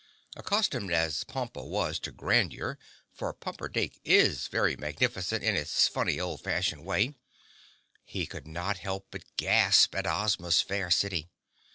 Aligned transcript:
Accustomed 0.35 0.91
as 0.91 1.23
Pompa 1.23 1.63
was 1.63 1.99
to 1.99 2.11
grandeur, 2.11 2.79
for 3.13 3.31
Pumperdink 3.35 3.99
is 4.03 4.47
very 4.47 4.75
magnificent 4.75 5.43
in 5.43 5.55
its 5.55 5.87
funny 5.87 6.19
old 6.19 6.41
fashioned 6.43 6.83
way, 6.87 7.13
he 8.03 8.25
could 8.25 8.47
not 8.47 8.79
help 8.79 9.05
but 9.11 9.23
gasp 9.37 9.93
at 9.93 10.07
Ozma's 10.07 10.59
fair 10.59 10.89
city. 10.89 11.29